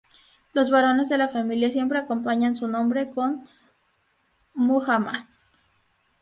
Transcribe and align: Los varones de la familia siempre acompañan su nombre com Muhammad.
Los 0.53 0.71
varones 0.71 1.09
de 1.09 1.19
la 1.19 1.27
familia 1.27 1.69
siempre 1.69 1.99
acompañan 1.99 2.55
su 2.55 2.67
nombre 2.67 3.11
com 3.11 3.45
Muhammad. 4.55 5.25